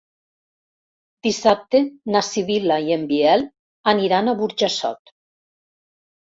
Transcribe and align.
Dissabte 1.27 1.81
na 2.15 2.21
Sibil·la 2.29 2.79
i 2.87 2.95
en 2.97 3.05
Biel 3.11 3.45
aniran 3.93 4.33
a 4.33 4.37
Burjassot. 4.41 5.15